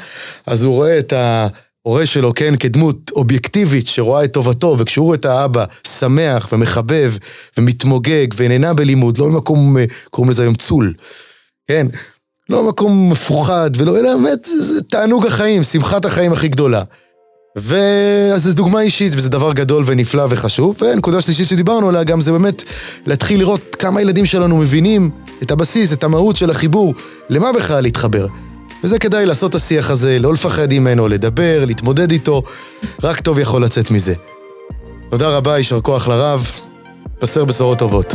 אז 0.45 0.63
הוא 0.63 0.73
רואה 0.73 0.99
את 0.99 1.13
ההורה 1.13 2.05
שלו, 2.05 2.33
כן, 2.33 2.55
כדמות 2.55 3.11
אובייקטיבית 3.11 3.87
שרואה 3.87 4.23
את 4.23 4.33
טובתו, 4.33 4.75
וכשהוא 4.79 5.05
רואה 5.05 5.17
את 5.17 5.25
האבא 5.25 5.65
שמח 5.87 6.49
ומחבב 6.51 7.13
ומתמוגג 7.57 8.27
ונהנה 8.37 8.73
בלימוד, 8.73 9.17
לא 9.17 9.29
ממקום, 9.29 9.77
אה, 9.77 9.85
קוראים 10.09 10.29
לזה 10.29 10.43
היום 10.43 10.55
צול, 10.55 10.93
כן? 11.67 11.87
לא 12.49 12.67
מקום 12.67 13.11
מפוחד, 13.11 13.69
ולא, 13.77 13.99
אלא 13.99 14.15
באמת, 14.15 14.43
זה 14.43 14.81
תענוג 14.81 15.25
החיים, 15.25 15.63
שמחת 15.63 16.05
החיים 16.05 16.31
הכי 16.31 16.47
גדולה. 16.47 16.83
ואז 17.55 18.43
זו 18.43 18.53
דוגמה 18.53 18.81
אישית, 18.81 19.13
וזה 19.15 19.29
דבר 19.29 19.53
גדול 19.53 19.83
ונפלא 19.87 20.25
וחשוב. 20.29 20.77
ונקודה 20.81 21.21
שלישית 21.21 21.47
שדיברנו 21.47 21.89
עליה 21.89 22.03
גם 22.03 22.21
זה 22.21 22.31
באמת 22.31 22.63
להתחיל 23.05 23.39
לראות 23.39 23.75
כמה 23.75 24.01
ילדים 24.01 24.25
שלנו 24.25 24.57
מבינים 24.57 25.09
את 25.43 25.51
הבסיס, 25.51 25.93
את 25.93 26.03
המהות 26.03 26.35
של 26.35 26.49
החיבור, 26.49 26.93
למה 27.29 27.53
בכלל 27.53 27.83
להתחבר. 27.83 28.27
וזה 28.83 28.99
כדאי 28.99 29.25
לעשות 29.25 29.49
את 29.49 29.55
השיח 29.55 29.89
הזה, 29.89 30.19
לא 30.19 30.33
לפחד 30.33 30.73
ממנו, 30.73 31.07
לדבר, 31.07 31.63
להתמודד 31.65 32.11
איתו, 32.11 32.43
רק 33.03 33.21
טוב 33.21 33.39
יכול 33.39 33.63
לצאת 33.63 33.91
מזה. 33.91 34.13
תודה 35.11 35.27
רבה, 35.27 35.57
יישר 35.57 35.81
כוח 35.81 36.07
לרב, 36.07 36.51
בשר 37.21 37.45
בשורות 37.45 37.79
טובות. 37.79 38.13